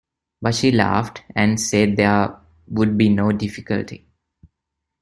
[0.41, 2.35] But she laughed, and said there
[2.69, 4.07] would be no difficulty.